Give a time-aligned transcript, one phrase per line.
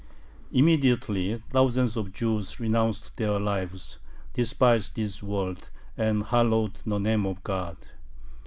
[0.51, 3.99] Immediately thousands of Jews renounced their lives,
[4.33, 7.77] despised this world, and hallowed the name of God.